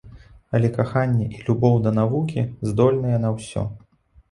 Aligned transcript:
Але 0.59 0.71
каханне 0.77 1.27
і 1.35 1.43
любоў 1.51 1.77
да 1.85 1.95
навукі 1.99 2.47
здольныя 2.73 3.23
на 3.29 3.35
ўсё. 3.39 3.69